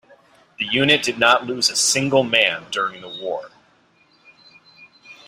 The 0.57 0.65
unit 0.65 1.03
did 1.03 1.19
not 1.19 1.45
lose 1.45 1.69
a 1.69 1.75
single 1.75 2.23
man 2.23 2.65
during 2.71 3.01
the 3.03 3.17
war. 3.21 3.51